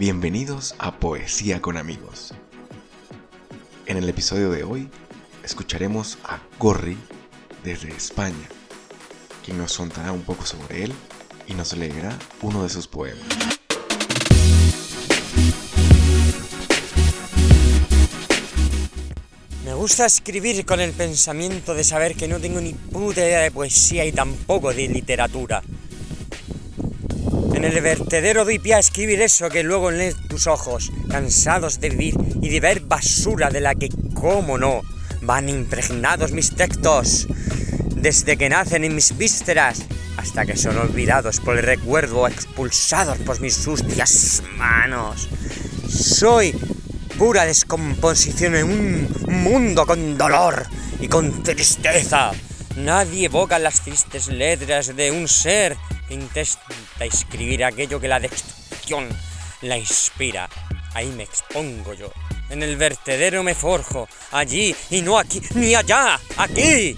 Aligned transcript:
Bienvenidos 0.00 0.74
a 0.78 0.98
Poesía 0.98 1.60
con 1.60 1.76
amigos. 1.76 2.32
En 3.84 3.98
el 3.98 4.08
episodio 4.08 4.50
de 4.50 4.64
hoy 4.64 4.88
escucharemos 5.44 6.16
a 6.24 6.40
Gorri 6.58 6.96
desde 7.64 7.90
España, 7.90 8.48
quien 9.44 9.58
nos 9.58 9.76
contará 9.76 10.12
un 10.12 10.22
poco 10.22 10.46
sobre 10.46 10.84
él 10.84 10.94
y 11.46 11.52
nos 11.52 11.76
leerá 11.76 12.18
uno 12.40 12.62
de 12.62 12.70
sus 12.70 12.88
poemas. 12.88 13.20
Me 19.66 19.74
gusta 19.74 20.06
escribir 20.06 20.64
con 20.64 20.80
el 20.80 20.92
pensamiento 20.92 21.74
de 21.74 21.84
saber 21.84 22.14
que 22.14 22.26
no 22.26 22.40
tengo 22.40 22.62
ni 22.62 22.72
puta 22.72 23.20
idea 23.20 23.40
de 23.40 23.50
poesía 23.50 24.06
y 24.06 24.12
tampoco 24.12 24.72
de 24.72 24.88
literatura. 24.88 25.62
En 27.60 27.66
el 27.66 27.82
vertedero 27.82 28.46
doy 28.46 28.58
pie 28.58 28.72
a 28.72 28.78
escribir 28.78 29.20
eso 29.20 29.50
que 29.50 29.62
luego 29.62 29.90
leen 29.90 30.14
tus 30.28 30.46
ojos, 30.46 30.90
cansados 31.10 31.78
de 31.78 31.90
vivir 31.90 32.14
y 32.40 32.48
de 32.48 32.58
ver 32.58 32.80
basura 32.80 33.50
de 33.50 33.60
la 33.60 33.74
que, 33.74 33.90
cómo 34.14 34.56
no, 34.56 34.80
van 35.20 35.50
impregnados 35.50 36.32
mis 36.32 36.56
textos, 36.56 37.28
desde 37.94 38.38
que 38.38 38.48
nacen 38.48 38.84
en 38.84 38.94
mis 38.94 39.14
vísceras 39.18 39.82
hasta 40.16 40.46
que 40.46 40.56
son 40.56 40.78
olvidados 40.78 41.38
por 41.40 41.58
el 41.58 41.62
recuerdo 41.62 42.26
expulsados 42.26 43.18
por 43.18 43.38
mis 43.42 43.56
sucias 43.56 44.42
manos. 44.56 45.28
Soy 45.86 46.52
pura 47.18 47.44
descomposición 47.44 48.56
en 48.56 48.64
un 48.64 49.08
mundo 49.28 49.84
con 49.84 50.16
dolor 50.16 50.66
y 50.98 51.08
con 51.08 51.42
tristeza. 51.42 52.30
Nadie 52.76 53.26
evoca 53.26 53.58
las 53.58 53.82
tristes 53.82 54.28
letras 54.28 54.96
de 54.96 55.10
un 55.10 55.28
ser 55.28 55.76
que 56.08 56.14
intenta 56.14 56.58
escribir 57.04 57.64
aquello 57.64 58.00
que 58.00 58.08
la 58.08 58.20
destrucción 58.20 59.08
la 59.62 59.76
inspira. 59.76 60.48
Ahí 60.94 61.08
me 61.08 61.22
expongo 61.22 61.94
yo. 61.94 62.12
En 62.48 62.62
el 62.62 62.76
vertedero 62.76 63.42
me 63.42 63.54
forjo, 63.54 64.08
allí 64.32 64.74
y 64.90 65.02
no 65.02 65.18
aquí, 65.18 65.40
ni 65.54 65.74
allá, 65.74 66.18
aquí. 66.36 66.96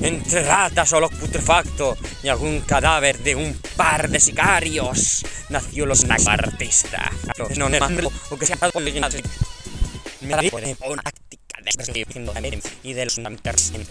Entre 0.00 0.42
ratas 0.42 0.92
o 0.92 1.00
lo 1.00 1.08
putrefacto 1.08 1.96
y 2.22 2.28
algún 2.28 2.60
cadáver 2.62 3.18
de 3.18 3.34
un 3.36 3.58
par 3.76 4.08
de 4.08 4.18
sicarios 4.18 5.24
nació 5.50 5.86
los 5.86 6.04
artista. 6.26 7.12
No 7.56 7.68
me 7.68 7.78
o 8.30 8.36
que 8.36 8.46
sea 8.46 8.58
me 10.20 10.34
y 12.82 12.92
de 12.92 13.04
los 13.04 13.18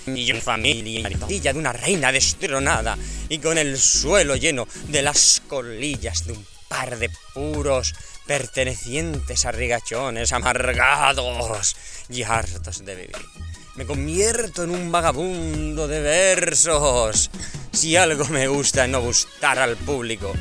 y 0.08 0.30
en 0.30 0.42
familia 0.42 1.10
de 1.54 1.60
una 1.60 1.74
reina 1.74 2.12
destronada 2.12 2.98
y 3.30 3.40
con 3.40 3.58
el 3.58 3.78
suelo 3.80 4.36
lleno 4.36 4.68
de 4.90 5.02
las 5.02 5.42
colillas 5.48 6.26
de 6.26 6.34
un 6.34 6.46
par 6.68 6.98
de 6.98 7.10
puros 7.34 7.94
pertenecientes 8.26 9.46
a 9.46 9.52
rigachones 9.52 10.32
amargados 10.34 11.76
y 12.10 12.24
hartos 12.24 12.86
de 12.86 12.96
vivir. 12.96 13.16
Me 13.76 13.86
convierto 13.86 14.64
en 14.64 14.70
un 14.70 14.92
vagabundo 14.92 15.88
de 15.88 16.00
versos. 16.00 17.32
Si 17.72 17.96
algo 17.96 18.26
me 18.26 18.48
gusta 18.48 18.86
no 18.88 19.02
gustar 19.02 19.58
al 19.58 19.78
público. 19.78 20.32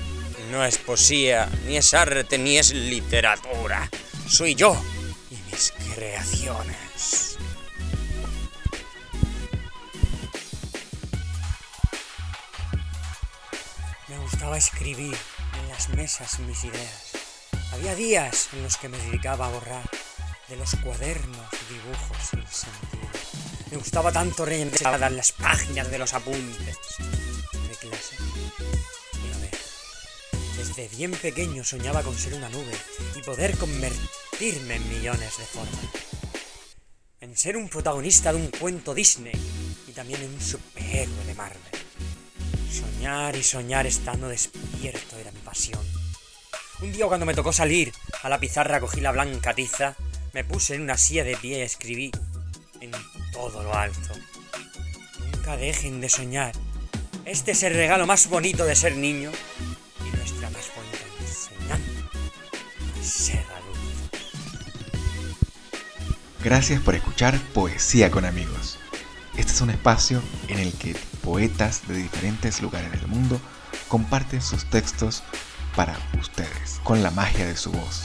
No 0.50 0.62
es 0.64 0.76
poesía, 0.76 1.48
ni 1.66 1.78
es 1.78 1.94
arte, 1.94 2.36
ni 2.36 2.58
es 2.58 2.74
literatura. 2.74 3.88
Soy 4.28 4.54
yo 4.54 4.76
y 5.30 5.50
mis 5.50 5.72
creaciones. 5.94 6.81
Gustaba 14.42 14.58
escribir 14.58 15.16
en 15.60 15.68
las 15.68 15.88
mesas 15.90 16.40
mis 16.40 16.64
ideas. 16.64 17.12
Había 17.70 17.94
días 17.94 18.48
en 18.52 18.64
los 18.64 18.76
que 18.76 18.88
me 18.88 18.98
dedicaba 18.98 19.46
a 19.46 19.50
borrar 19.50 19.88
de 20.48 20.56
los 20.56 20.74
cuadernos 20.82 21.46
dibujos 21.68 22.16
sin 22.28 22.44
sentido. 22.48 23.08
Me 23.70 23.76
gustaba 23.76 24.10
tanto 24.10 24.44
rellenar 24.44 25.12
las 25.12 25.30
páginas 25.30 25.92
de 25.92 25.98
los 25.98 26.12
apuntes 26.12 26.76
de 26.98 27.76
clase. 27.76 28.16
Y 29.22 29.32
a 29.32 29.38
ver, 29.38 29.58
desde 30.56 30.88
bien 30.88 31.12
pequeño 31.12 31.62
soñaba 31.62 32.02
con 32.02 32.18
ser 32.18 32.34
una 32.34 32.48
nube 32.48 32.76
y 33.14 33.22
poder 33.22 33.56
convertirme 33.56 34.74
en 34.74 34.88
millones 34.88 35.38
de 35.38 35.44
formas. 35.44 35.86
En 37.20 37.36
ser 37.36 37.56
un 37.56 37.68
protagonista 37.68 38.32
de 38.32 38.38
un 38.38 38.48
cuento 38.48 38.92
Disney 38.92 39.40
y 39.86 39.92
también 39.92 40.20
en 40.20 40.34
un 40.34 40.40
superhéroe 40.40 41.26
de 41.26 41.34
Marvel. 41.34 41.81
Soñar 42.72 43.36
y 43.36 43.42
soñar 43.42 43.86
estando 43.86 44.28
despierto 44.28 45.18
era 45.18 45.30
mi 45.30 45.40
pasión. 45.40 45.80
Un 46.80 46.90
día 46.90 47.06
cuando 47.06 47.26
me 47.26 47.34
tocó 47.34 47.52
salir, 47.52 47.92
a 48.22 48.30
la 48.30 48.40
pizarra 48.40 48.80
cogí 48.80 49.02
la 49.02 49.12
blanca 49.12 49.52
tiza, 49.52 49.94
me 50.32 50.42
puse 50.42 50.76
en 50.76 50.82
una 50.82 50.96
silla 50.96 51.22
de 51.22 51.36
pie 51.36 51.58
y 51.58 51.62
escribí 51.62 52.10
en 52.80 52.90
todo 53.30 53.62
lo 53.62 53.74
alto. 53.74 54.14
Nunca 55.20 55.58
dejen 55.58 56.00
de 56.00 56.08
soñar. 56.08 56.54
Este 57.26 57.50
es 57.50 57.62
el 57.62 57.74
regalo 57.74 58.06
más 58.06 58.28
bonito 58.28 58.64
de 58.64 58.74
ser 58.74 58.96
niño 58.96 59.30
y 60.00 60.16
nuestra 60.16 60.48
más 60.48 60.70
bonita 60.74 60.98
enseñanza 61.20 62.08
ser 63.02 63.44
adulto. 63.54 64.18
Gracias 66.42 66.80
por 66.80 66.94
escuchar 66.94 67.38
Poesía 67.52 68.10
con 68.10 68.24
amigos. 68.24 68.78
Este 69.36 69.52
es 69.52 69.60
un 69.60 69.70
espacio 69.70 70.22
en 70.48 70.58
el 70.58 70.72
que 70.74 70.94
poetas 71.22 71.88
de 71.88 71.96
diferentes 71.96 72.60
lugares 72.60 72.90
del 72.92 73.06
mundo 73.06 73.40
comparten 73.88 74.42
sus 74.42 74.64
textos 74.66 75.22
para 75.74 75.96
ustedes, 76.20 76.80
con 76.84 77.02
la 77.02 77.10
magia 77.10 77.46
de 77.46 77.56
su 77.56 77.72
voz. 77.72 78.02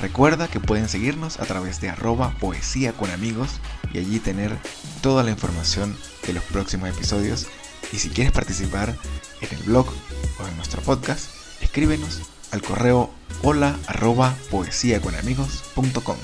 Recuerda 0.00 0.48
que 0.48 0.60
pueden 0.60 0.88
seguirnos 0.88 1.40
a 1.40 1.44
través 1.44 1.80
de 1.80 1.90
arroba 1.90 2.34
y 3.92 3.98
allí 3.98 4.18
tener 4.20 4.56
toda 5.00 5.22
la 5.22 5.30
información 5.30 5.96
de 6.26 6.32
los 6.32 6.44
próximos 6.44 6.88
episodios. 6.88 7.46
Y 7.92 7.98
si 7.98 8.08
quieres 8.08 8.32
participar 8.32 8.96
en 9.40 9.58
el 9.58 9.62
blog 9.64 9.86
o 10.40 10.46
en 10.46 10.56
nuestro 10.56 10.80
podcast, 10.82 11.30
escríbenos 11.60 12.20
al 12.50 12.62
correo 12.62 13.10
hola 13.42 13.76
arroba 13.86 14.34
poesiaconamigos.com. 14.50 16.16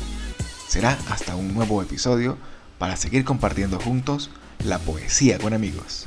Será 0.69 0.98
hasta 1.09 1.37
un 1.37 1.54
nuevo 1.54 1.82
episodio 1.82 2.37
para 2.78 2.97
seguir 2.97 3.25
compartiendo 3.25 3.78
juntos 3.78 4.31
la 4.65 4.78
poesía 4.78 5.39
con 5.39 5.53
amigos. 5.53 6.06